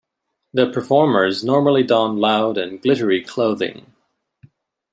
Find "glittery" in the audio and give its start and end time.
2.81-3.23